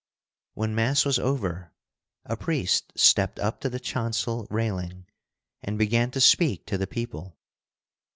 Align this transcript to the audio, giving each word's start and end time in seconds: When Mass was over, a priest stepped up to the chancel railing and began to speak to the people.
When 0.55 0.73
Mass 0.73 1.05
was 1.05 1.19
over, 1.19 1.73
a 2.25 2.35
priest 2.35 2.91
stepped 2.95 3.37
up 3.37 3.61
to 3.61 3.69
the 3.69 3.79
chancel 3.79 4.47
railing 4.49 5.05
and 5.61 5.77
began 5.77 6.09
to 6.09 6.19
speak 6.19 6.65
to 6.65 6.77
the 6.79 6.87
people. 6.87 7.37